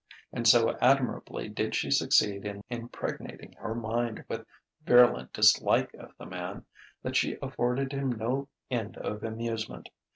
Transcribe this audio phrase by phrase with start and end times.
[0.33, 4.47] And so admirably did she succeed in impregnating her mind with
[4.83, 6.65] virulent dislike of the man,
[7.03, 9.89] that she afforded him no end of amusement.